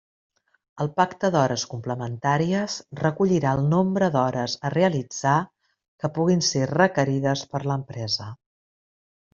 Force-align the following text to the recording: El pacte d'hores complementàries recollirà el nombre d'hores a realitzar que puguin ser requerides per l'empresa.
El 0.85 0.87
pacte 0.99 1.29
d'hores 1.35 1.65
complementàries 1.73 2.79
recollirà 3.01 3.53
el 3.59 3.69
nombre 3.75 4.09
d'hores 4.17 4.57
a 4.71 4.75
realitzar 4.77 5.37
que 6.03 6.13
puguin 6.19 6.43
ser 6.51 6.67
requerides 6.75 7.47
per 7.55 7.65
l'empresa. 7.71 8.31